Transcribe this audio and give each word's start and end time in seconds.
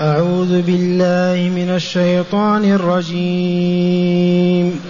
أعوذ 0.00 0.62
بالله 0.62 1.50
من 1.56 1.74
الشيطان 1.74 2.64
الرجيم. 2.64 4.80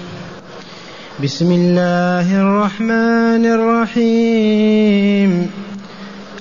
بسم 1.25 1.53
الله 1.53 2.41
الرحمن 2.41 3.47
الرحيم. 3.47 5.51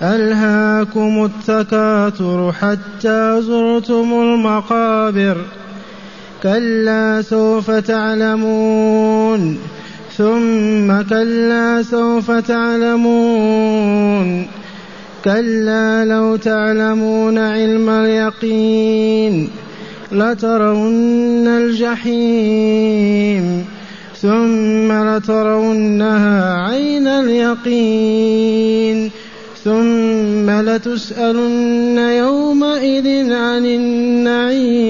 ألهاكم 0.01 1.25
التكاثر 1.25 2.51
حتى 2.51 3.41
زرتم 3.41 4.13
المقابر. 4.13 5.37
كلا 6.43 7.21
سوف 7.21 7.71
تعلمون. 7.71 9.57
ثم 10.17 11.01
كلا 11.09 11.83
سوف 11.91 12.31
تعلمون. 12.31 12.97
كلا 15.27 16.05
لو 16.05 16.35
تعلمون 16.35 17.37
علم 17.37 17.89
اليقين 17.89 19.49
لترون 20.11 21.47
الجحيم 21.47 23.05
ثم 24.21 24.91
لترونها 24.91 26.53
عين 26.53 27.07
اليقين 27.07 29.11
ثم 29.63 30.49
لتسألن 30.49 31.97
يومئذ 31.97 33.33
عن 33.33 33.65
النعيم. 33.65 34.81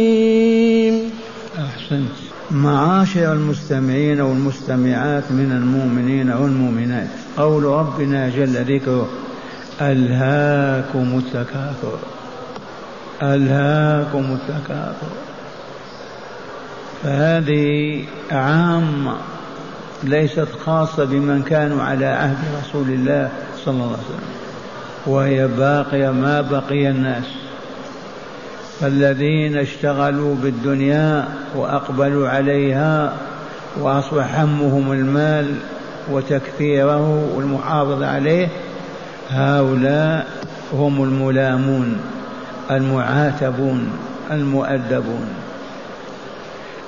أحسنت. 1.57 2.11
معاشر 2.51 3.33
المستمعين 3.33 4.21
والمستمعات 4.21 5.23
من 5.31 5.51
المؤمنين 5.51 6.29
والمؤمنات. 6.29 7.07
قول 7.37 7.63
ربنا 7.63 8.29
جل 8.29 8.75
ذكره 8.75 9.09
ألهاكم 9.81 11.21
التكاثر. 11.25 11.99
ألهاكم 13.23 14.37
التكاثر. 14.39 15.11
فهذه 17.03 18.03
عامة 18.31 19.17
ليست 20.03 20.47
خاصة 20.65 21.05
بمن 21.05 21.43
كانوا 21.43 21.83
على 21.83 22.05
عهد 22.05 22.37
رسول 22.61 22.89
الله 22.89 23.29
صلى 23.65 23.73
الله 23.73 23.85
عليه 23.85 23.97
وسلم 23.97 24.37
وهي 25.05 25.47
باقية 25.47 26.11
ما 26.11 26.41
بقي 26.41 26.89
الناس. 26.89 27.25
فالذين 28.79 29.57
اشتغلوا 29.57 30.35
بالدنيا 30.35 31.27
وأقبلوا 31.55 32.29
عليها 32.29 33.13
وأصبح 33.79 34.39
همهم 34.39 34.91
المال 34.91 35.55
وتكثيره 36.11 37.35
والمحافظة 37.35 38.07
عليه 38.07 38.47
هؤلاء 39.29 40.27
هم 40.73 41.03
الملامون 41.03 41.97
المعاتبون 42.71 43.89
المؤدبون. 44.31 45.27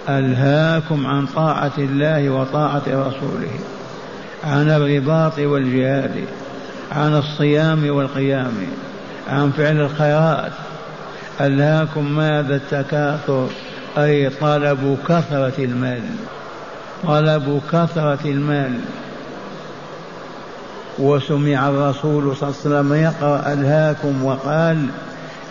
ألهاكم 0.10 1.08
عن 1.08 1.26
طاعة 1.26 1.72
الله 1.78 2.30
وطاعة 2.30 2.84
رسوله 2.88 3.52
عن 4.44 4.70
الرباط 4.70 5.40
والجهاد 5.40 6.26
عن 6.92 7.16
الصيام 7.16 7.90
والقيام 7.90 8.54
عن 9.30 9.52
فعل 9.52 9.80
الخيرات. 9.80 10.52
ألهاكم 11.42 12.12
ماذا 12.12 12.56
التكاثر؟ 12.56 13.48
أي 13.98 14.30
طلب 14.30 14.98
كثرة 15.08 15.54
المال 15.60 16.02
طلب 17.04 17.62
كثرة 17.72 18.20
المال. 18.26 18.80
وسمع 21.00 21.70
الرسول 21.70 22.36
صلى 22.36 22.50
الله 22.50 22.60
عليه 22.60 22.90
وسلم 22.90 22.94
يقرأ 22.94 23.54
ألهاكم 23.54 24.26
وقال 24.26 24.86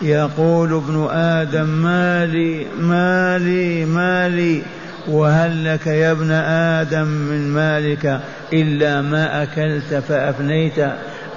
يقول 0.01 0.73
ابن 0.73 1.07
آدم 1.11 1.65
مالي 1.65 2.65
مالي 2.79 3.85
مالي 3.85 4.61
وهل 5.07 5.65
لك 5.73 5.87
يا 5.87 6.11
ابن 6.11 6.31
آدم 6.31 7.07
من 7.07 7.47
مالك 7.47 8.19
إلا 8.53 9.01
ما 9.01 9.43
أكلت 9.43 9.93
فأفنيت 9.93 10.79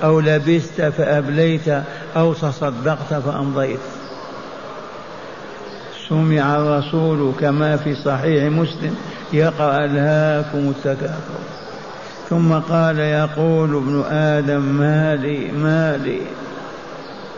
أو 0.03 0.21
لبست 0.21 0.83
فأبليت 0.83 1.69
أو 2.17 2.33
تصدقت 2.33 3.15
فأمضيت. 3.15 3.81
سمع 6.09 6.57
الرسول 6.57 7.33
كما 7.41 7.77
في 7.77 7.95
صحيح 7.95 8.45
مسلم 8.45 8.97
يقرأ 9.33 9.85
ألهاكم 9.85 10.59
التكاثر. 10.59 11.62
ثم 12.33 12.53
قال 12.53 12.99
يقول 12.99 13.77
ابن 13.77 14.05
آدم 14.11 14.61
مالي 14.61 15.53
مالي 15.53 16.21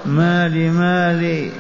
مالي 0.07 0.71
مالي. 0.71 1.51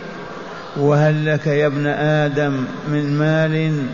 وهل 0.77 1.27
لك 1.27 1.47
يا 1.47 1.67
ابن 1.67 1.87
آدم 1.87 2.65
من 2.89 3.19
مال؟ 3.19 3.87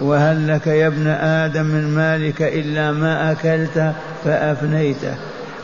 وهل 0.00 0.48
لك 0.48 0.66
يا 0.66 0.86
ابن 0.86 1.06
آدم 1.06 1.64
من 1.66 1.94
مالك 1.94 2.42
إلا 2.42 2.92
ما 2.92 3.32
أكلت 3.32 3.92
فأفنيته 4.24 5.14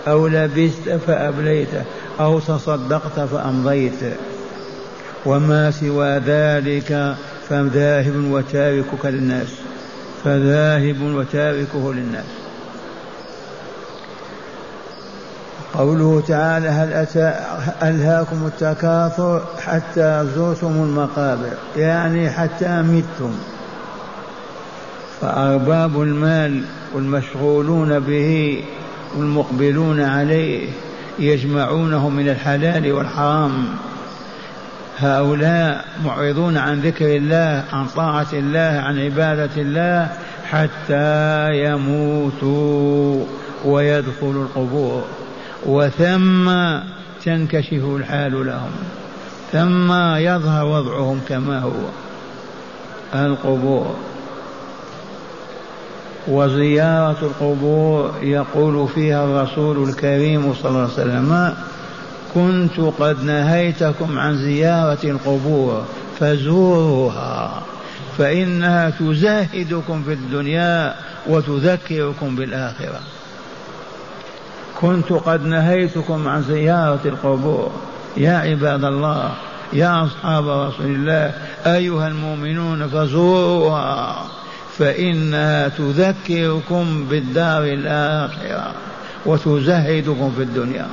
أو 0.09 0.27
لبست 0.27 0.89
فأبليته 1.06 1.83
أو 2.21 2.39
تصدقت 2.39 3.21
فأمضيت. 3.21 4.00
وما 5.27 5.71
سوى 5.71 6.19
ذلك 6.19 7.16
فذاهب 7.49 8.16
وتاركك 8.31 9.05
للناس. 9.05 9.66
فذاهب 10.26 11.03
وتاركه 11.03 11.94
للناس. 11.94 12.25
قوله 15.75 16.22
تعالى 16.28 16.69
هل 16.69 16.92
أتى 16.92 17.34
ألهاكم 17.82 18.47
التكاثر 18.47 19.42
حتى 19.66 20.26
زرتم 20.36 20.66
المقابر؟ 20.66 21.53
يعني 21.76 22.31
حتى 22.31 22.82
متم. 22.82 23.32
فأرباب 25.20 26.03
المال 26.03 26.62
والمشغولون 26.94 28.00
به 28.00 28.65
والمقبلون 29.16 30.00
عليه 30.00 30.69
يجمعونه 31.19 32.09
من 32.09 32.28
الحلال 32.28 32.92
والحرام. 32.92 33.66
هؤلاء 34.99 35.84
معرضون 36.05 36.57
عن 36.57 36.81
ذكر 36.81 37.17
الله 37.17 37.65
عن 37.73 37.87
طاعة 37.87 38.27
الله 38.33 38.81
عن 38.84 38.99
عبادة 38.99 39.51
الله 39.57 40.11
حتى 40.51 41.49
يموتوا 41.65 43.25
ويدخلوا 43.65 44.45
القبور. 44.45 45.05
وثم 45.67 46.51
تنكشف 47.25 47.84
الحال 47.97 48.47
لهم. 48.47 48.71
ثم 49.53 49.93
يظهر 50.17 50.65
وضعهم 50.65 51.21
كما 51.28 51.61
هو. 51.61 51.71
القبور. 53.15 53.97
وزيارة 56.28 57.17
القبور 57.23 58.15
يقول 58.23 58.89
فيها 58.89 59.25
الرسول 59.25 59.89
الكريم 59.89 60.55
صلى 60.55 60.71
الله 60.71 60.81
عليه 60.81 60.93
وسلم 60.93 61.55
كنت 62.36 62.80
قد 62.98 63.24
نهيتكم 63.24 64.19
عن 64.19 64.36
زيارة 64.36 64.98
القبور 65.04 65.84
فزوروها. 66.20 67.62
فإنها 68.19 68.91
تزاهدكم 68.91 70.02
في 70.02 70.12
الدنيا 70.12 70.94
وتذكركم 71.26 72.36
بالآخرة. 72.36 73.00
كنت 74.80 75.12
قد 75.12 75.47
نهيتكم 75.47 76.28
عن 76.28 76.42
زيارة 76.42 77.00
القبور. 77.04 77.70
يا 78.16 78.32
عباد 78.36 78.84
الله 78.84 79.30
يا 79.72 80.04
أصحاب 80.04 80.48
رسول 80.48 80.86
الله 80.86 81.34
أيها 81.66 82.08
المؤمنون 82.08 82.88
فزوروها. 82.88 84.24
فإنها 84.78 85.68
تذكركم 85.68 87.06
بالدار 87.10 87.64
الآخرة 87.64 88.72
وتزهدكم 89.26 90.32
في 90.36 90.42
الدنيا. 90.42 90.86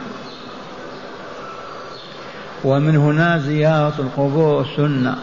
ومن 2.64 2.98
هنا 2.98 3.38
زيارة 3.38 3.94
القبور 4.00 4.66
سنة 4.78 5.16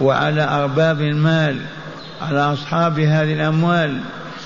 وعلى 0.00 0.42
أرباب 0.42 1.00
المال 1.00 1.60
على 2.22 2.40
أصحاب 2.40 3.00
هذه 3.00 3.32
الأموال 3.32 4.00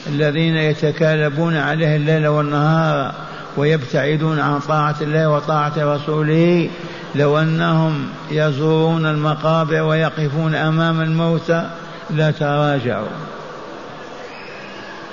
الذين 0.06 0.56
يتكالبون 0.56 1.56
عليها 1.56 1.96
الليل 1.96 2.26
والنهار 2.26 3.14
ويبتعدون 3.56 4.40
عن 4.40 4.60
طاعة 4.60 4.94
الله 5.00 5.30
وطاعة 5.30 5.72
رسوله 5.78 6.70
لو 7.14 7.38
أنهم 7.38 8.08
يزورون 8.30 9.06
المقابر 9.06 9.82
ويقفون 9.82 10.54
أمام 10.54 11.00
الموتى 11.00 11.70
لتراجعوا 12.10 13.06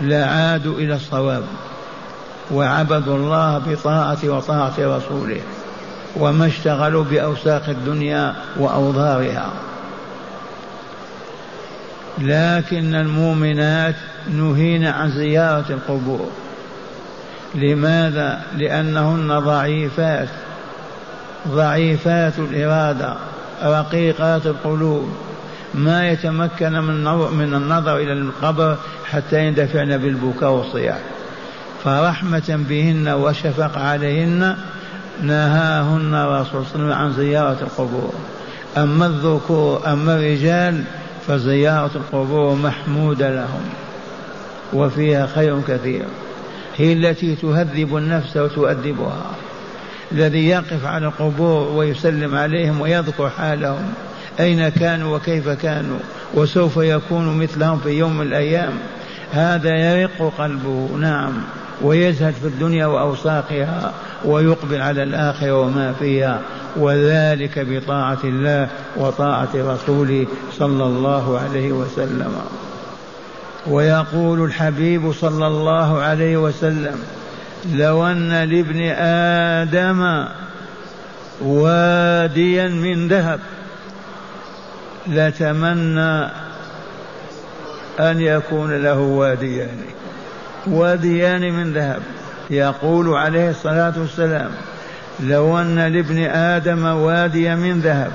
لعادوا 0.01 0.79
إلى 0.79 0.95
الصواب 0.95 1.43
وعبدوا 2.51 3.15
الله 3.15 3.57
بطاعة 3.57 4.17
وطاعة 4.23 4.73
رسوله. 4.79 5.41
وما 6.15 6.47
اشتغلوا 6.47 7.03
بأوساخ 7.03 7.69
الدنيا 7.69 8.35
وأوضارها 8.57 9.51
لكن 12.17 12.95
المؤمنات 12.95 13.95
نهين 14.31 14.85
عن 14.85 15.11
زيارة 15.11 15.65
القبور. 15.69 16.29
لماذا؟ 17.55 18.41
لأنهن 18.57 19.39
ضعيفات. 19.39 20.27
ضعيفات 21.47 22.33
الإرادة 22.39 23.15
رقيقات 23.63 24.45
القلوب. 24.45 25.09
ما 25.73 26.09
يتمكن 26.09 26.73
من 26.73 27.03
من 27.37 27.53
النظر 27.53 27.97
إلى 27.97 28.13
القبر 28.13 28.77
حتى 29.11 29.45
يندفعن 29.45 29.97
بالبكاء 29.97 30.51
والصياح 30.51 30.99
فرحمة 31.83 32.65
بهن 32.69 33.07
وشفق 33.07 33.77
عليهن 33.77 34.57
نهاهن 35.21 36.15
رسول 36.15 36.45
صلى 36.45 36.55
الله 36.55 36.65
عليه 36.65 36.75
وسلم 36.75 36.91
عن 36.91 37.13
زيارة 37.13 37.57
القبور. 37.61 38.13
أما 38.77 39.05
الذكور 39.05 39.81
أما 39.87 40.15
الرجال 40.15 40.83
فزيارة 41.27 41.91
القبور 41.95 42.55
محمودة 42.55 43.29
لهم 43.35 43.61
وفيها 44.73 45.27
خير 45.27 45.61
كثير. 45.67 46.05
هي 46.77 46.93
التي 46.93 47.35
تهذب 47.35 47.97
النفس 47.97 48.37
وتؤدبها 48.37 49.25
الذي 50.11 50.47
يقف 50.47 50.85
على 50.85 51.05
القبور 51.05 51.67
ويسلم 51.67 52.35
عليهم 52.35 52.81
ويذكر 52.81 53.29
حالهم 53.29 53.93
أين 54.39 54.69
كانوا 54.69 55.15
وكيف 55.17 55.49
كانوا 55.49 55.99
وسوف 56.33 56.77
يكون 56.77 57.37
مثلهم 57.37 57.79
في 57.79 57.89
يوم 57.89 58.17
من 58.17 58.27
الأيام. 58.27 58.73
هذا 59.31 59.75
يرق 59.75 60.33
قلبه 60.37 60.89
نعم 60.99 61.33
ويزهد 61.81 62.33
في 62.33 62.47
الدنيا 62.47 62.85
وأوساقها. 62.85 63.93
ويقبل 64.25 64.81
على 64.81 65.03
الآخرة 65.03 65.53
وما 65.53 65.93
فيها 65.93 66.41
وذلك 66.75 67.59
بطاعة 67.59 68.19
الله 68.23 68.67
وطاعة 68.97 69.49
رسوله 69.55 70.27
صلى 70.57 70.83
الله 70.83 71.39
عليه 71.39 71.71
وسلم. 71.71 72.33
ويقول 73.67 74.45
الحبيب 74.45 75.11
صلى 75.11 75.47
الله 75.47 76.01
عليه 76.01 76.37
وسلم 76.37 76.99
لو 77.73 78.05
أن 78.05 78.29
لابن 78.29 78.81
آدم 79.61 80.25
واديا 81.41 82.67
من 82.67 83.07
ذهب 83.07 83.39
لتمنى 85.07 86.23
أن 87.99 88.21
يكون 88.21 88.83
له 88.83 88.99
واديان. 88.99 89.77
واديان 90.67 91.53
من 91.53 91.73
ذهب. 91.73 92.01
يقول 92.49 93.13
عليه 93.13 93.49
الصلاة 93.49 93.93
والسلام 93.97 94.51
لو 95.19 95.59
أن 95.59 95.79
لابن 95.79 96.23
آدم 96.23 96.85
واديا 96.85 97.55
من 97.55 97.79
ذهب 97.79 98.11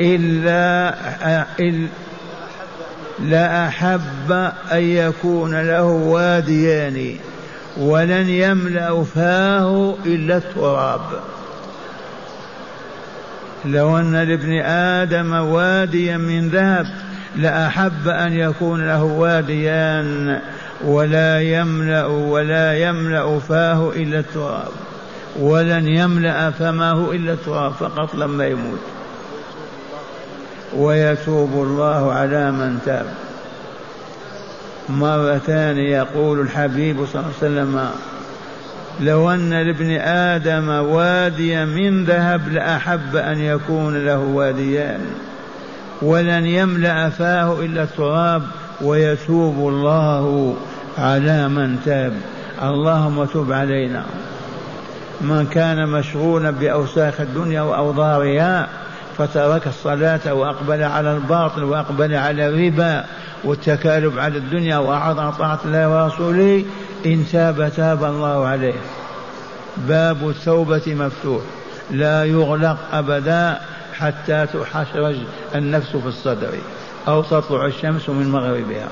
إلا 0.00 0.94
لأحب 3.20 4.32
أن 4.72 4.82
يكون 4.82 5.66
له 5.66 5.82
واديان 5.82 7.16
ولن 7.76 8.28
يملأ 8.28 9.04
فاه 9.04 9.94
إلا 10.06 10.36
التراب. 10.36 11.00
لو 13.64 13.98
أن 13.98 14.16
لابن 14.16 14.60
آدم 14.62 15.32
واديا 15.32 16.16
من 16.16 16.48
ذهب 16.48 16.86
لأحب 17.36 18.08
أن 18.08 18.32
يكون 18.32 18.86
له 18.86 19.02
واديان. 19.02 20.40
ولا 20.84 21.40
يملأ 21.40 22.06
ولا 22.06 22.78
يملأ 22.78 23.38
فاه 23.38 23.90
إلا 23.96 24.18
التراب. 24.18 24.72
ولن 25.40 25.88
يملأ 25.88 26.50
فمه 26.50 27.12
إلا 27.12 27.32
التراب 27.32 27.72
فقط 27.72 28.14
لما 28.14 28.46
يموت. 28.46 28.80
ويتوب 30.76 31.50
الله 31.52 32.12
على 32.12 32.50
من 32.50 32.78
تاب. 32.86 33.06
مرة 34.88 35.38
ثانية 35.38 35.96
يقول 35.96 36.40
الحبيب 36.40 37.06
صلى 37.06 37.22
الله 37.22 37.32
عليه 37.42 37.52
وسلم 37.52 37.90
لو 39.00 39.30
أن 39.30 39.50
لابن 39.50 39.90
آدم 40.00 40.68
واديا 40.68 41.64
من 41.64 42.04
ذهب 42.04 42.48
لأحب 42.48 43.16
أن 43.16 43.38
يكون 43.38 44.04
له 44.06 44.18
واديان. 44.18 45.00
ولن 46.02 46.46
يملأ 46.46 47.08
فاه 47.10 47.60
إلا 47.60 47.82
التراب 47.82 48.42
ويتوب 48.80 49.68
الله 49.68 50.56
على 51.00 51.48
من 51.48 51.82
تاب. 51.84 52.12
اللهم 52.62 53.24
تب 53.24 53.52
علينا. 53.52 54.04
من 55.20 55.46
كان 55.46 55.88
مشغولا 55.88 56.50
بأوساخ 56.50 57.20
الدنيا 57.20 57.62
وأوضارها 57.62 58.68
فترك 59.18 59.66
الصلاة 59.66 60.34
وأقبل 60.34 60.82
على 60.82 61.12
الباطل 61.12 61.64
وأقبل 61.64 62.14
على 62.14 62.48
الربا 62.48 63.04
والتكالب 63.44 64.18
على 64.18 64.38
الدنيا 64.38 64.78
وأعرض 64.78 65.18
عن 65.18 65.32
طاعة 65.32 65.58
الله 65.64 66.04
ورسوله. 66.04 66.64
إن 67.06 67.24
تاب 67.32 67.72
تاب 67.76 68.04
الله 68.04 68.46
عليه. 68.46 68.80
باب 69.76 70.28
التوبة 70.28 70.82
مفتوح. 70.86 71.42
لا 71.90 72.24
يغلق 72.24 72.76
أبدا 72.92 73.60
حتى 73.98 74.46
تحشرج 74.46 75.16
النفس 75.54 75.96
في 75.96 76.06
الصدر 76.06 76.52
أو 77.08 77.22
تطلع 77.22 77.66
الشمس 77.66 78.08
من 78.08 78.30
مغربها. 78.30 78.88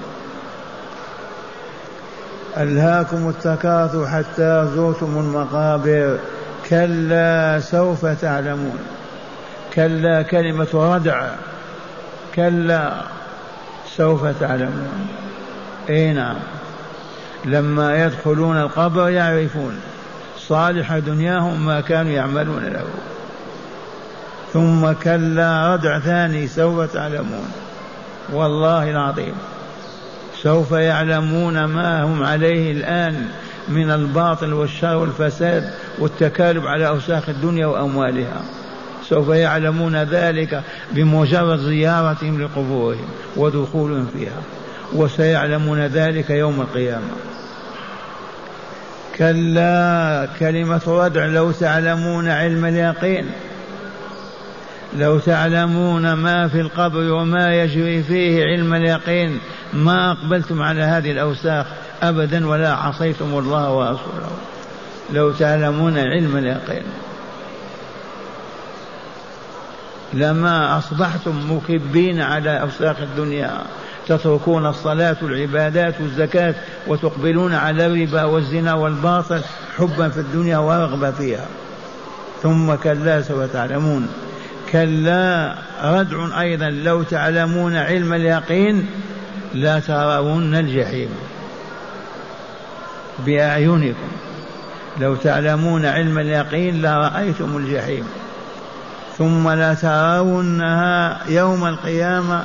ألهاكم 2.58 3.28
التكاثر 3.28 4.06
حتى 4.06 4.68
زرتم 4.74 5.18
المقابر. 5.18 6.18
كلا 6.70 7.60
سوف 7.60 8.06
تعلمون. 8.06 8.78
كلا 9.74 10.22
كلمة 10.22 10.68
ردع. 10.74 11.28
كلا 12.34 12.92
سوف 13.96 14.26
تعلمون. 14.26 15.08
إي 15.90 16.12
نعم. 16.12 16.36
لما 17.44 18.04
يدخلون 18.04 18.60
القبر 18.60 19.08
يعرفون 19.08 19.80
صالح 20.38 20.98
دنياهم 20.98 21.66
ما 21.66 21.80
كانوا 21.80 22.12
يعملون 22.12 22.64
له. 22.64 22.84
ثم 24.52 24.92
كلا 24.92 25.74
ردع 25.74 25.98
ثاني 25.98 26.48
سوف 26.48 26.92
تعلمون. 26.92 27.52
والله 28.32 28.90
العظيم. 28.90 29.34
سوف 30.42 30.72
يعلمون 30.72 31.64
ما 31.64 32.02
هم 32.02 32.22
عليه 32.22 32.72
الآن 32.72 33.26
من 33.68 33.90
الباطل 33.90 34.52
والشر 34.52 34.96
والفساد 34.96 35.70
والتكالب 35.98 36.66
على 36.66 36.88
أوساخ 36.88 37.28
الدنيا 37.28 37.66
وأموالها. 37.66 38.42
سوف 39.08 39.28
يعلمون 39.28 39.96
ذلك 39.96 40.62
بمجرد 40.92 41.58
زيارتهم 41.58 42.42
لقبورهم 42.42 43.08
ودخولهم 43.36 44.06
فيها. 44.12 44.42
وسيعلمون 44.92 45.86
ذلك 45.86 46.30
يوم 46.30 46.60
القيامة. 46.60 47.10
كلا 49.18 50.28
كلمة 50.38 50.80
ردع 50.86 51.26
لو 51.26 51.50
تعلمون 51.50 52.28
علم 52.28 52.64
اليقين. 52.64 53.30
لو 54.96 55.18
تعلمون 55.18 56.12
ما 56.12 56.48
في 56.48 56.60
القبر 56.60 57.12
وما 57.12 57.62
يجري 57.62 58.02
فيه 58.02 58.44
علم 58.44 58.74
اليقين 58.74 59.40
ما 59.72 60.12
أقبلتم 60.12 60.62
على 60.62 60.82
هذه 60.82 61.10
الأوساخ 61.10 61.66
أبدا 62.02 62.46
ولا 62.48 62.72
عصيتم 62.72 63.38
الله 63.38 63.72
ورسوله. 63.72 64.30
لو 65.12 65.32
تعلمون 65.32 65.98
علم 65.98 66.36
اليقين. 66.36 66.82
لما 70.14 70.78
أصبحتم 70.78 71.52
مكبين 71.52 72.20
على 72.20 72.60
أوساخ 72.60 72.96
الدنيا 73.00 73.50
تتركون 74.06 74.66
الصلاة 74.66 75.16
والعبادات 75.22 75.94
والزكاة 76.00 76.54
وتقبلون 76.86 77.54
على 77.54 77.86
الربا 77.86 78.24
والزنا 78.24 78.74
والباطل 78.74 79.40
حبا 79.78 80.08
في 80.08 80.20
الدنيا 80.20 80.58
ورغبة 80.58 81.10
فيها. 81.10 81.46
ثم 82.42 82.74
كلا 82.74 83.22
سوف 83.22 83.52
تعلمون. 83.52 84.08
كلا. 84.72 85.54
ردع 85.82 86.40
أيضا 86.40 86.70
لو 86.70 87.02
تعلمون 87.02 87.76
علم 87.76 88.14
اليقين 88.14 88.86
لا 89.54 89.80
ترون 89.80 90.54
الجحيم 90.54 91.08
بأعينكم. 93.26 94.08
لو 95.00 95.16
تعلمون 95.16 95.86
علم 95.86 96.18
اليقين 96.18 96.82
لرأيتم 96.82 97.56
الجحيم. 97.56 98.04
ثم 99.18 99.50
لا 99.50 99.74
ترونها 99.74 101.18
يوم 101.28 101.66
القيامة 101.66 102.44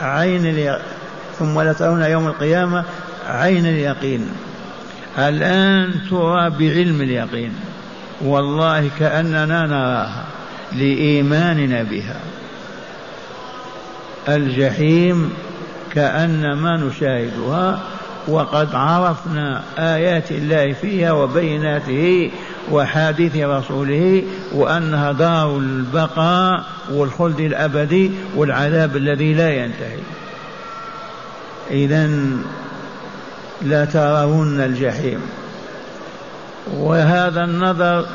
عين 0.00 0.46
اليقين 0.46 0.82
ثم 1.38 1.60
لا 1.60 1.72
ترون 1.72 2.02
يوم 2.02 2.26
القيامة 2.26 2.84
عين 3.28 3.66
اليقين. 3.66 4.28
الآن 5.18 5.94
ترى 6.10 6.50
بعلم 6.50 7.00
اليقين. 7.00 7.52
والله 8.20 8.90
كأننا 8.98 9.66
نراها. 9.66 10.24
لإيماننا 10.76 11.82
بها. 11.82 12.20
الجحيم 14.28 15.32
كأنما 15.92 16.76
نشاهدها 16.76 17.80
وقد 18.28 18.74
عرفنا 18.74 19.62
آيات 19.78 20.30
الله 20.30 20.72
فيها 20.72 21.12
وبيناته 21.12 22.30
وحادث 22.70 23.36
رسوله 23.36 24.22
وأنها 24.52 25.12
دار 25.12 25.58
البقاء 25.58 26.64
والخلد 26.90 27.40
الأبدي 27.40 28.10
والعذاب 28.36 28.96
الذي 28.96 29.34
لا 29.34 29.50
ينتهي. 29.50 29.98
إذا 31.70 32.10
لا 33.62 33.84
ترون 33.84 34.60
الجحيم. 34.60 35.20
وهذا 36.74 37.44
النظر 37.44 38.06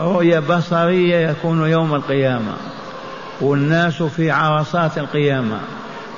رؤية 0.00 0.38
بصرية 0.38 1.28
يكون 1.28 1.70
يوم 1.70 1.94
القيامة 1.94 2.52
والناس 3.40 4.02
في 4.02 4.30
عرصات 4.30 4.98
القيامة 4.98 5.60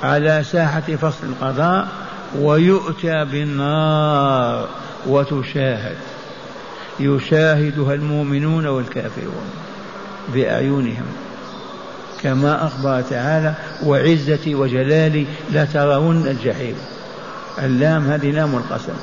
على 0.03 0.43
ساحة 0.43 0.81
فصل 0.81 1.27
القضاء 1.27 1.87
ويؤتى 2.39 3.25
بالنار 3.25 4.67
وتشاهد. 5.07 5.95
يشاهدها 6.99 7.93
المؤمنون 7.93 8.67
والكافرون 8.67 9.45
بأعينهم. 10.33 11.05
كما 12.23 12.65
أخبر 12.65 13.01
تعالى 13.01 13.53
وعزتي 13.83 14.55
وجلالي 14.55 15.25
لترون 15.51 16.27
الجحيم. 16.27 16.75
اللام 17.63 18.07
هذه 18.07 18.31
لام 18.31 18.55
القسم. 18.55 18.93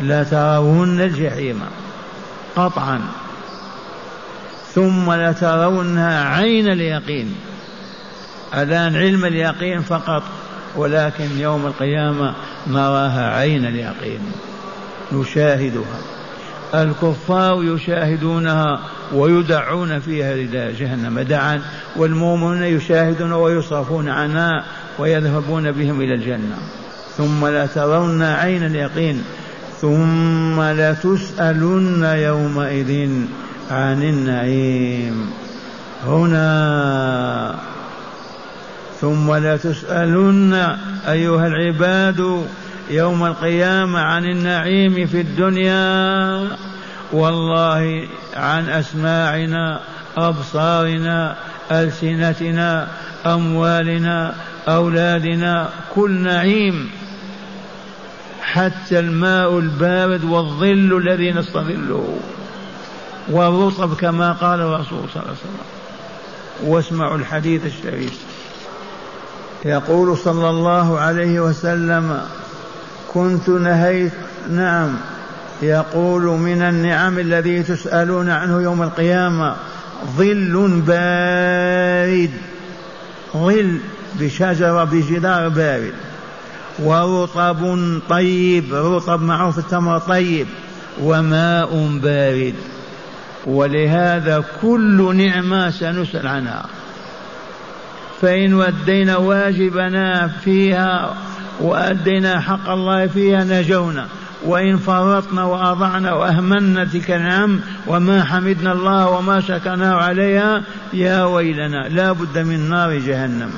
لترون 0.00 1.00
الجحيم 1.00 1.60
قطعا. 2.56 3.00
ثم 4.76 5.12
لترونها 5.12 6.28
عين 6.28 6.68
اليقين. 6.68 7.34
الآن 8.54 8.96
علم 8.96 9.24
اليقين 9.24 9.82
فقط 9.82 10.22
ولكن 10.76 11.38
يوم 11.38 11.66
القيامة 11.66 12.34
نراها 12.66 13.36
عين 13.36 13.64
اليقين 13.64 14.20
نشاهدها. 15.12 16.00
الكفار 16.74 17.64
يشاهدونها 17.64 18.80
ويدعون 19.14 20.00
فيها 20.00 20.32
إلى 20.32 20.72
جهنم 20.72 21.20
دعا 21.20 21.62
والمؤمنون 21.96 22.62
يشاهدون 22.62 23.32
ويصرفون 23.32 24.08
عنها 24.08 24.64
ويذهبون 24.98 25.72
بهم 25.72 26.00
إلى 26.00 26.14
الجنة. 26.14 26.56
ثم 27.16 27.46
لترون 27.46 28.22
عين 28.22 28.66
اليقين 28.66 29.24
ثم 29.80 30.60
لتسألن 30.62 32.04
يومئذ 32.04 33.08
عن 33.70 34.02
النعيم. 34.02 35.30
هنا. 36.06 37.54
ثم 39.00 39.34
لتسألن 39.34 40.76
أيها 41.08 41.46
العباد 41.46 42.46
يوم 42.90 43.24
القيامة 43.24 43.98
عن 44.00 44.24
النعيم 44.24 45.06
في 45.06 45.20
الدنيا. 45.20 46.48
والله 47.12 48.08
عن 48.36 48.68
أسماعنا 48.68 49.80
أبصارنا 50.16 51.36
ألسنتنا 51.72 52.88
أموالنا 53.26 54.34
أولادنا 54.68 55.68
كل 55.94 56.10
نعيم. 56.10 56.90
حتى 58.42 58.98
الماء 58.98 59.58
البارد 59.58 60.24
والظل 60.24 61.02
الذي 61.06 61.32
نستظله. 61.32 62.18
والرطب 63.30 63.94
كما 63.94 64.32
قال 64.32 64.60
الرسول 64.60 65.00
صلى 65.14 65.22
الله 65.22 65.26
عليه 65.26 65.32
وسلم. 65.32 66.70
واسمعوا 66.70 67.16
الحديث 67.16 67.66
الشريف. 67.66 68.20
يقول 69.64 70.18
صلى 70.18 70.50
الله 70.50 70.98
عليه 70.98 71.40
وسلم 71.40 72.20
كنت 73.14 73.48
نهيت 73.48 74.12
نعم 74.50 74.94
يقول 75.62 76.22
من 76.22 76.62
النعم 76.62 77.18
الذي 77.18 77.62
تسألون 77.62 78.30
عنه 78.30 78.62
يوم 78.62 78.82
القيامة 78.82 79.56
ظل 80.16 80.82
بارد 80.86 82.30
ظل 83.36 83.78
بشجرة 84.14 84.84
بجدار 84.84 85.48
بارد 85.48 85.94
ورطب 86.78 87.78
طيب 88.08 88.74
رطب 88.74 89.22
معروف 89.22 89.58
التمر 89.58 89.98
طيب 89.98 90.46
وماء 91.02 91.98
بارد. 92.02 92.54
ولهذا 93.46 94.44
كل 94.62 95.16
نعمة 95.16 95.70
سنسأل 95.70 96.26
عنها. 96.26 96.66
فإن 98.20 98.54
ودينا 98.54 99.16
واجبنا 99.16 100.28
فيها 100.44 101.14
وأدينا 101.60 102.40
حق 102.40 102.68
الله 102.68 103.06
فيها 103.06 103.44
نجونا 103.44 104.06
وإن 104.44 104.76
فرطنا 104.76 105.44
وأضعنا 105.44 106.12
وأهملنا 106.12 106.84
تلك 106.84 107.10
النعم 107.10 107.60
وما 107.86 108.24
حمدنا 108.24 108.72
الله 108.72 109.08
وما 109.08 109.40
شكرناه 109.40 109.94
عليها 109.94 110.62
يا 110.92 111.24
ويلنا 111.24 111.88
لا 111.88 112.12
بد 112.12 112.38
من 112.38 112.70
نار 112.70 112.98
جهنم. 112.98 113.50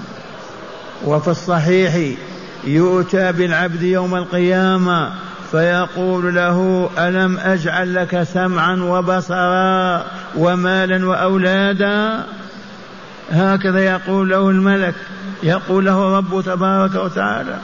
وفي 1.04 1.28
الصحيح 1.28 2.18
يؤتى 2.64 3.32
بالعبد 3.32 3.82
يوم 3.82 4.14
القيامة 4.14 5.12
فيقول 5.52 6.34
له 6.34 6.90
ألم 6.98 7.38
أجعل 7.38 7.94
لك 7.94 8.22
سمعا 8.22 8.76
وبصرا 8.76 10.04
ومالا 10.36 11.06
وأولادا؟ 11.06 12.24
هكذا 13.30 13.80
يقول 13.80 14.28
له 14.30 14.50
الملك. 14.50 14.94
يقول 15.42 15.84
له 15.84 16.16
رب 16.16 16.42
تبارك 16.46 16.94
وتعالى 16.94 17.56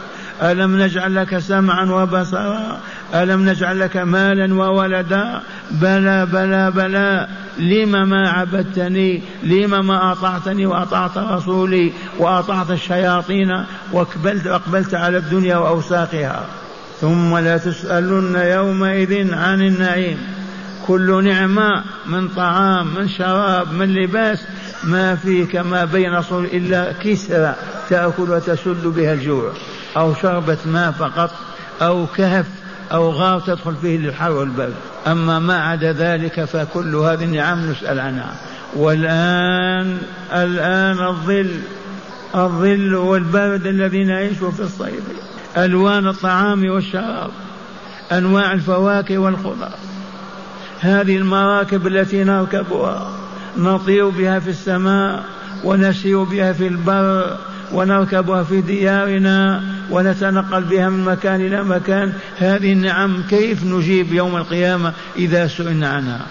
ألم 0.42 0.82
نجعل 0.82 1.14
لك 1.14 1.38
سمعا 1.38 1.84
وبصرا؟ 1.84 2.78
ألم 3.14 3.48
نجعل 3.48 3.80
لك 3.80 3.96
مالا 3.96 4.54
وولدا؟ 4.54 5.40
بلى 5.70 6.26
بلى 6.26 6.70
بلى. 6.70 7.28
لم 7.58 8.08
ما 8.08 8.30
عبدتني؟ 8.30 9.22
لم 9.42 9.86
ما 9.86 10.12
أطعتني 10.12 10.66
وأطعت 10.66 11.18
رسولي 11.18 11.92
وأطعت 12.18 12.70
الشياطين 12.70 13.64
وأقبلت 13.92 14.46
أقبلت 14.46 14.94
على 14.94 15.18
الدنيا 15.18 15.56
وأوساقها؟ 15.56 16.44
ثم 17.00 17.38
لتسألن 17.38 18.36
يومئذ 18.36 19.34
عن 19.34 19.62
النعيم. 19.62 20.18
كل 20.86 21.24
نعمة 21.24 21.84
من 22.06 22.28
طعام 22.28 22.94
من 22.94 23.08
شراب 23.08 23.72
من 23.72 23.94
لباس 23.94 24.38
ما 24.84 25.14
في 25.14 25.46
كما 25.46 25.84
بين 25.84 26.22
صور 26.22 26.44
إلا 26.44 26.92
كسرى 26.92 27.54
تأكل 27.90 28.30
وتسل 28.30 28.90
بها 28.90 29.12
الجوع. 29.12 29.52
أو 29.96 30.14
شربة 30.14 30.58
ماء 30.66 30.90
فقط 30.90 31.30
أو 31.82 32.06
كهف 32.06 32.46
أو 32.92 33.10
غار 33.10 33.40
تدخل 33.40 33.76
فيه 33.76 33.98
للحر 33.98 34.30
والبرد. 34.30 34.74
أما 35.06 35.38
ما 35.38 35.62
عدا 35.62 35.92
ذلك 35.92 36.44
فكل 36.44 36.94
هذه 36.94 37.24
النعم 37.24 37.70
نسأل 37.70 38.00
عنها. 38.00 38.34
والآن 38.76 39.98
الآن 40.32 41.06
الظل 41.06 41.50
الظل 42.34 42.94
والبرد 42.94 43.66
الذي 43.66 44.04
نعيش 44.04 44.38
في 44.38 44.60
الصيف. 44.60 45.02
ألوان 45.56 46.08
الطعام 46.08 46.68
والشراب 46.70 47.30
أنواع 48.12 48.52
الفواكه 48.52 49.18
والخضر 49.18 49.68
هذه 50.80 51.16
المراكب 51.16 51.86
التي 51.86 52.24
نركبها 52.24 53.10
نطير 53.56 54.08
بها 54.08 54.38
في 54.38 54.50
السماء 54.50 55.24
ونسير 55.64 56.22
بها 56.22 56.52
في 56.52 56.66
البر 56.66 57.36
ونركبها 57.72 58.42
في 58.42 58.60
ديارنا 58.60 59.62
ونتنقل 59.90 60.62
بها 60.62 60.88
من 60.88 61.04
مكان 61.04 61.40
إلى 61.40 61.64
مكان. 61.64 62.12
هذه 62.38 62.72
النعم 62.72 63.22
كيف 63.30 63.64
نجيب 63.64 64.12
يوم 64.12 64.36
القيامة 64.36 64.92
إذا 65.16 65.46
سئلنا 65.46 65.88
عنها؟ 65.88 66.26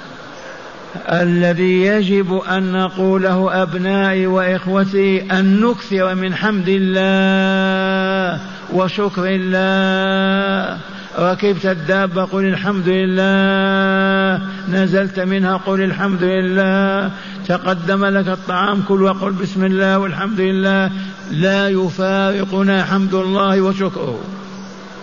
الذي 1.11 1.81
يجب 1.81 2.33
أن 2.37 2.71
نقوله 2.71 3.63
أبنائي 3.63 4.27
وإخوتي 4.27 5.31
أن 5.31 5.61
نكثر 5.61 6.15
من 6.15 6.35
حمد 6.35 6.65
الله 6.67 8.41
وشكر 8.73 9.23
الله 9.25 10.77
ركبت 11.19 11.65
الدابة 11.65 12.25
قل 12.25 12.45
الحمد 12.45 12.87
لله. 12.87 14.41
نزلت 14.69 15.19
منها 15.19 15.57
قل 15.57 15.81
الحمد 15.83 16.23
لله. 16.23 17.11
تقدم 17.47 18.05
لك 18.05 18.27
الطعام 18.27 18.81
كل 18.87 19.03
وقل 19.03 19.31
بسم 19.31 19.65
الله 19.65 19.99
والحمد 19.99 20.39
لله. 20.39 20.91
لا 21.31 21.69
يفارقنا 21.69 22.85
حمد 22.85 23.13
الله 23.13 23.61
وشكره. 23.61 24.19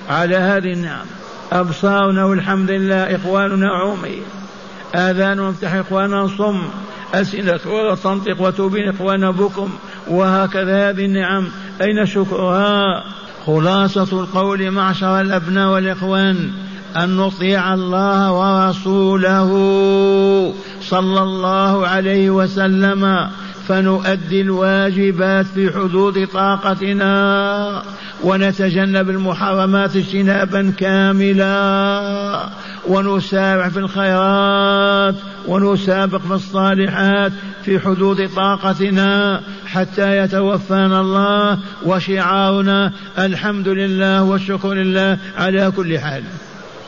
على 0.08 0.36
هذه 0.36 0.72
النعم 0.72 1.06
أبصارنا 1.52 2.24
والحمد 2.24 2.70
لله 2.70 3.16
إخواننا 3.16 3.68
عمي. 3.68 4.22
آذان 4.94 5.40
مفتح 5.40 5.74
إخواننا 5.74 6.28
صم. 6.38 6.62
أسئلة 7.14 7.60
ولا 7.66 7.94
تنطق 7.94 8.40
وتبين 8.40 8.88
إخواننا 8.88 9.30
بكم. 9.30 9.70
وهكذا 10.08 10.88
هذه 10.88 11.04
النعم. 11.04 11.48
أين 11.80 12.06
شكرها؟ 12.06 13.04
خلاصة 13.46 14.20
القول 14.20 14.70
معشر 14.70 15.20
الأبناء 15.20 15.68
والإخوان 15.68 16.50
أن 16.96 17.16
نطيع 17.16 17.74
الله 17.74 18.32
ورسوله 18.32 19.50
صلى 20.82 21.22
الله 21.22 21.86
عليه 21.86 22.30
وسلم 22.30 23.30
فنؤدي 23.70 24.40
الواجبات 24.40 25.46
في 25.46 25.70
حدود 25.72 26.26
طاقتنا 26.26 27.82
ونتجنب 28.24 29.10
المحرمات 29.10 29.96
اجتنابا 29.96 30.72
كاملا 30.78 32.48
ونسارع 32.88 33.68
في 33.68 33.78
الخيرات 33.78 35.14
ونسابق 35.48 36.18
في 36.18 36.32
الصالحات 36.32 37.32
في 37.64 37.80
حدود 37.80 38.30
طاقتنا 38.36 39.40
حتى 39.66 40.16
يتوفانا 40.16 41.00
الله 41.00 41.58
وشعارنا. 41.86 42.92
الحمد 43.18 43.68
لله 43.68 44.22
والشكر 44.22 44.74
لله 44.74 45.18
على 45.38 45.72
كل 45.76 45.98
حال. 45.98 46.22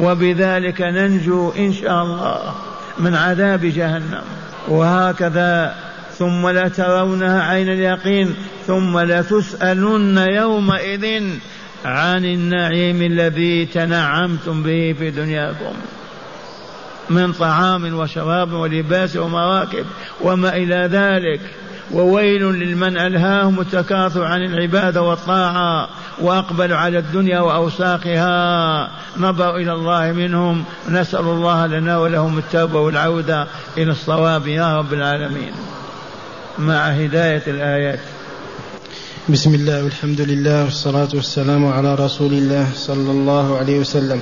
وبذلك 0.00 0.80
ننجو 0.80 1.50
إن 1.50 1.72
شاء 1.72 2.02
الله 2.02 2.54
من 2.98 3.14
عذاب 3.14 3.60
جهنم. 3.60 4.22
وهكذا 4.68 5.74
ثم 6.22 6.48
لترونها 6.48 7.42
عين 7.42 7.68
اليقين 7.68 8.34
ثم 8.66 8.98
لتسألن 8.98 10.18
يومئذ 10.18 11.22
عن 11.84 12.24
النعيم 12.24 13.02
الذي 13.02 13.66
تنعمتم 13.66 14.62
به 14.62 14.94
في 14.98 15.10
دنياكم. 15.10 15.74
من 17.10 17.32
طعام 17.32 17.94
وشراب 17.94 18.52
ولباس 18.52 19.16
ومراكب 19.16 19.86
وما 20.20 20.56
إلى 20.56 20.88
ذلك. 20.92 21.40
وويل 21.92 22.42
لمن 22.42 22.98
ألهاهم 22.98 23.60
التكاثر 23.60 24.24
عن 24.24 24.42
العبادة 24.42 25.02
والطاعة 25.02 25.88
وأقبلوا 26.20 26.76
على 26.76 26.98
الدنيا 26.98 27.40
وأوساقها 27.40 28.90
نظروا 29.16 29.58
إلى 29.58 29.72
الله 29.72 30.12
منهم. 30.12 30.64
نسأل 30.88 31.20
الله 31.20 31.66
لنا 31.66 31.98
ولهم 31.98 32.38
التوبة 32.38 32.80
والعودة 32.80 33.46
إلى 33.78 33.90
الصواب 33.90 34.46
يا 34.46 34.78
رب 34.78 34.92
العالمين. 34.92 35.52
مع 36.58 36.88
هداية 36.88 37.42
الآيات. 37.46 37.98
بسم 39.28 39.54
الله 39.54 39.84
والحمد 39.84 40.20
لله 40.20 40.64
والصلاة 40.64 41.08
والسلام 41.14 41.66
على 41.66 41.94
رسول 41.94 42.32
الله 42.32 42.66
صلى 42.74 43.10
الله 43.10 43.58
عليه 43.58 43.78
وسلم. 43.78 44.20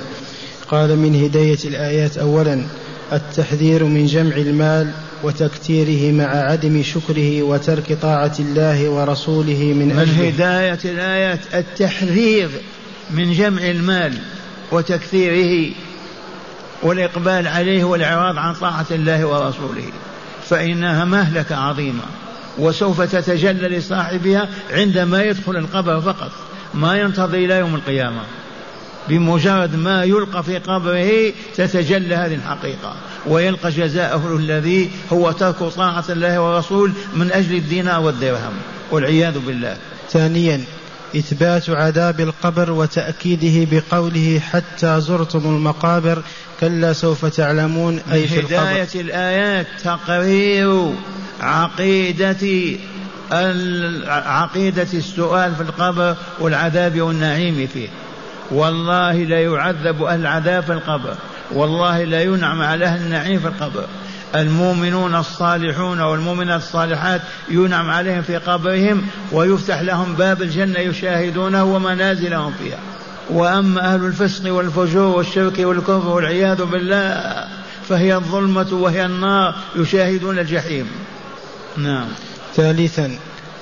قال 0.67 0.97
من 0.97 1.23
هداية 1.23 1.57
الآيات 1.65 2.17
أولا 2.17 2.65
التحذير 3.13 3.83
من 3.83 4.05
جمع 4.05 4.35
المال 4.35 4.91
وتكتيره 5.23 6.13
مع 6.13 6.25
عدم 6.25 6.83
شكره 6.83 7.41
وترك 7.43 7.97
طاعة 8.01 8.35
الله 8.39 8.89
ورسوله 8.89 9.63
من, 9.63 9.87
من 9.87 9.99
أجله. 9.99 10.27
هداية 10.27 10.79
الآيات 10.85 11.39
التحذير 11.53 12.49
من 13.11 13.33
جمع 13.33 13.61
المال 13.61 14.13
وتكثيره 14.71 15.73
والإقبال 16.83 17.47
عليه 17.47 17.83
والإعراض 17.83 18.37
عن 18.37 18.53
طاعة 18.53 18.85
الله 18.91 19.25
ورسوله 19.25 19.91
فإنها 20.49 21.05
مهلكة 21.05 21.55
عظيمة. 21.55 22.03
وسوف 22.57 23.01
تتجلى 23.01 23.77
لصاحبها 23.77 24.49
عندما 24.71 25.23
يدخل 25.23 25.57
القبر 25.57 26.01
فقط 26.01 26.31
ما 26.73 26.97
ينتظر 26.97 27.37
إلى 27.37 27.53
يوم 27.53 27.75
القيامة. 27.75 28.21
بمجرد 29.09 29.75
ما 29.75 30.03
يلقى 30.03 30.43
في 30.43 30.57
قبره 30.57 31.33
تتجلى 31.55 32.15
هذه 32.15 32.35
الحقيقة. 32.35 32.95
ويلقى 33.27 33.69
جزاءه 33.69 34.35
الذي 34.35 34.91
هو 35.13 35.31
ترك 35.31 35.63
طاعة 35.63 36.05
الله 36.09 36.41
ورسول 36.41 36.91
من 37.15 37.31
أجل 37.31 37.55
الدينار 37.55 38.01
والدرهم. 38.01 38.53
والعياذ 38.91 39.39
بالله. 39.39 39.77
ثانيا 40.09 40.63
إثبات 41.15 41.69
عذاب 41.69 42.19
القبر 42.19 42.71
وتأكيده 42.71 43.67
بقوله 43.71 44.41
حتى 44.51 45.01
زرتم 45.01 45.39
المقابر 45.39 46.23
كلا 46.59 46.93
سوف 46.93 47.25
تعلمون 47.25 48.01
أي 48.11 48.27
في 48.27 48.39
القبر. 48.39 48.55
هداية 48.55 49.01
الآيات 49.01 49.67
تقرير 49.83 50.93
عقيدة 51.41 52.47
عقيدة 54.07 54.87
السؤال 54.93 55.55
في 55.55 55.61
القبر 55.61 56.15
والعذاب 56.39 57.01
والنعيم 57.01 57.67
فيه. 57.73 57.87
والله 58.51 59.13
لا 59.13 59.41
يعذب 59.41 60.03
أهل 60.03 60.19
العذاب 60.19 60.63
في 60.63 60.73
القبر. 60.73 61.15
والله 61.51 62.03
لا 62.03 62.21
ينعم 62.21 62.61
على 62.61 62.85
أهل 62.85 63.01
النعيم 63.01 63.39
في 63.39 63.47
القبر. 63.47 63.85
المؤمنون 64.35 65.15
الصالحون 65.15 66.01
والمؤمنات 66.01 66.61
الصالحات 66.61 67.21
ينعم 67.49 67.89
عليهم 67.89 68.21
في 68.21 68.37
قبرهم 68.37 69.07
ويفتح 69.31 69.81
لهم 69.81 70.15
باب 70.15 70.41
الجنة 70.41 70.79
يشاهدونه 70.79 71.63
ومنازلهم 71.63 72.53
فيها. 72.63 72.79
وأما 73.29 73.93
أهل 73.93 74.05
الفسق 74.05 74.53
والفجور 74.53 75.17
والشرك 75.17 75.59
والكفر 75.59 76.07
والعياذ 76.07 76.63
بالله 76.63 77.47
فهي 77.89 78.15
الظلمة 78.15 78.73
وهي 78.73 79.05
النار 79.05 79.55
يشاهدون 79.75 80.39
الجحيم. 80.39 80.87
نعم. 81.77 82.07
ثالثا 82.55 83.17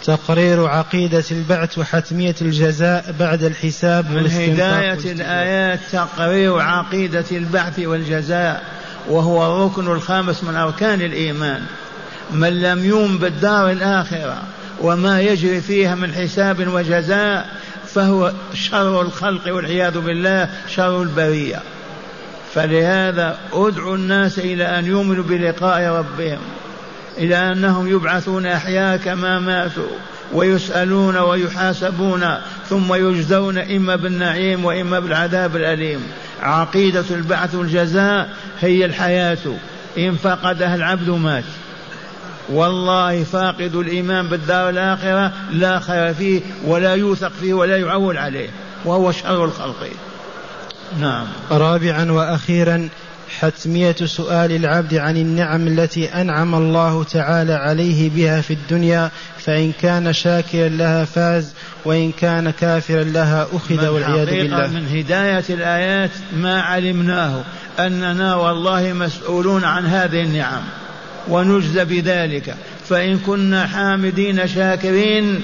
تقرير 0.06 0.66
عقيدة 0.68 1.24
البعث 1.32 1.78
وحتمية 1.78 2.36
الجزاء 2.42 3.16
بعد 3.20 3.44
الحساب 3.44 4.12
من 4.12 4.26
هداية 4.26 5.12
الآيات 5.12 5.80
تقرير 5.92 6.60
عقيدة 6.60 7.26
البعث 7.32 7.80
والجزاء. 7.80 8.79
وهو 9.08 9.46
الركن 9.46 9.88
الخامس 9.88 10.44
من 10.44 10.56
أركان 10.56 11.02
الإيمان. 11.02 11.62
من 12.32 12.62
لم 12.62 12.86
يؤمن 12.86 13.18
بالدار 13.18 13.72
الآخرة 13.72 14.44
وما 14.82 15.22
يجري 15.22 15.62
فيها 15.62 15.96
من 15.96 16.14
حساب 16.14 16.68
وجزاء 16.74 17.50
فهو 17.88 18.32
شر 18.54 19.02
الخلق 19.02 19.56
والعياذ 19.56 20.00
بالله 20.00 20.50
شر 20.68 21.02
البرية. 21.02 21.62
فلهذا 22.54 23.38
أدعو 23.54 23.96
الناس 23.96 24.40
إلى 24.40 24.80
أن 24.80 24.86
يؤمنوا 24.86 25.24
بلقاء 25.24 25.82
ربهم 25.82 26.40
إلى 27.18 27.52
أنهم 27.52 27.88
يبعثون 27.88 28.46
أحياء 28.46 28.98
كما 28.98 29.40
ماتوا 29.40 29.98
ويسألون 30.34 31.18
ويحاسبون 31.18 32.26
ثم 32.70 32.94
يجزون 32.94 33.58
إما 33.58 33.96
بالنعيم 33.96 34.66
وإما 34.66 35.00
بالعذاب 35.00 35.56
الأليم. 35.56 36.08
عقيدة 36.42 37.06
البعث 37.12 37.56
والجزاء 37.56 38.30
هي 38.60 38.86
الحياة. 38.86 39.38
إن 39.98 40.16
فقدها 40.16 40.76
العبد 40.76 41.10
مات. 41.10 41.44
والله 42.50 43.24
فاقد 43.24 43.76
الإيمان 43.76 44.28
بالدار 44.28 44.70
الآخرة 44.70 45.32
لا 45.52 45.80
خير 45.80 46.14
فيه 46.14 46.42
ولا 46.66 46.96
يوثق 46.96 47.32
فيه 47.42 47.54
ولا 47.54 47.78
يعول 47.78 48.18
عليه 48.18 48.50
وهو 48.86 49.12
شر 49.12 49.46
الخلق. 49.46 49.88
نعم. 51.00 51.28
رابعا 51.52 52.12
وأخيرا 52.12 52.90
حتمية 53.40 53.96
سؤال 54.06 54.52
العبد 54.52 54.94
عن 54.94 55.18
النعم 55.18 55.68
التي 55.68 56.06
أنعم 56.06 56.56
الله 56.56 57.04
تعالى 57.04 57.54
عليه 57.54 58.10
بها 58.10 58.42
في 58.42 58.54
الدنيا 58.54 59.12
فإن 59.38 59.72
كان 59.82 60.14
شاكرا 60.14 60.70
لها 60.70 61.06
فاز 61.06 61.54
وإن 61.86 62.12
كان 62.12 62.50
كافرا 62.50 63.04
لها 63.04 63.48
أخذ 63.54 63.88
والعياذ 63.88 64.26
بالله. 64.26 64.68
من 64.68 64.88
هداية 64.88 65.44
الآيات 65.50 66.12
ما 66.38 66.62
علمناه 66.62 67.44
أننا 67.80 68.36
والله 68.36 68.94
مسؤولون 68.94 69.64
عن 69.64 69.86
هذه 69.86 70.24
النعم 70.24 70.62
ونجزى 71.28 71.86
بذلك. 71.86 72.56
فإن 72.90 73.18
كنا 73.18 73.68
حامدين 73.68 74.48
شاكرين 74.48 75.42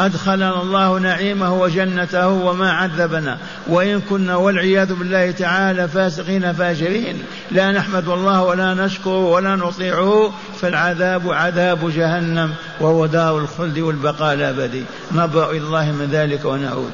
أدخلنا 0.00 0.62
الله 0.62 0.98
نعيمه 0.98 1.60
وجنته 1.60 2.28
وما 2.28 2.72
عذبنا. 2.72 3.38
وإن 3.66 4.00
كنا 4.00 4.36
والعياذ 4.36 4.94
بالله 4.94 5.30
تعالى 5.30 5.88
فاسقين 5.88 6.52
فاجرين. 6.52 7.22
لا 7.50 7.72
نحمد 7.72 8.08
الله 8.08 8.42
ولا 8.42 8.74
نشكره 8.74 9.24
ولا 9.24 9.56
نطيعه 9.56 10.32
فالعذاب 10.60 11.32
عذاب 11.32 11.90
جهنم 11.90 12.54
وهو 12.80 13.06
دار 13.06 13.38
الخلد 13.38 13.78
والبقاء 13.78 14.34
الأبدي 14.34 14.82
نبرأ 15.14 15.50
إلى 15.50 15.58
الله 15.58 15.92
من 15.92 16.08
ذلك 16.12 16.44
ونعود. 16.44 16.90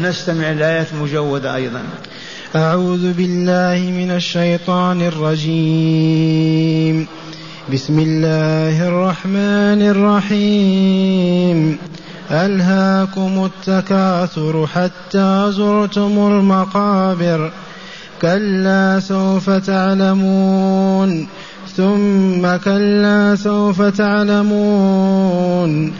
نستمع 0.00 0.50
الآيات 0.50 0.94
مجودة 0.94 1.54
أيضا. 1.54 1.82
أعوذ 2.56 3.12
بالله 3.12 3.90
من 3.90 4.10
الشيطان 4.10 5.02
الرجيم. 5.02 7.06
بسم 7.72 7.98
الله 7.98 8.88
الرحمن 8.88 9.82
الرحيم. 9.82 11.21
ألهاكم 12.32 13.44
التكاثر 13.44 14.66
حتى 14.66 15.52
زرتم 15.52 16.18
المقابر. 16.18 17.52
كلا 18.22 19.00
سوف 19.00 19.50
تعلمون. 19.50 21.26
ثم 21.76 22.56
كلا 22.64 23.36
سوف 23.36 23.82
تعلمون. 23.82 25.92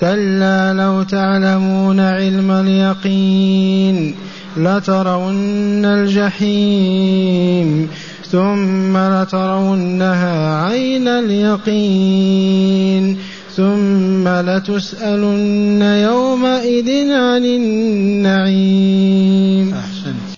كلا 0.00 0.72
لو 0.72 1.02
تعلمون 1.02 2.00
علم 2.00 2.50
اليقين 2.50 4.14
لترون 4.56 5.84
الجحيم. 5.84 7.88
ثم 8.30 8.96
لترونها 8.96 10.64
عين 10.64 11.08
اليقين. 11.08 13.18
ثم 13.58 14.28
لتسألن 14.28 15.82
يومئذ 15.82 17.10
عن 17.10 17.44
النعيم. 17.44 19.08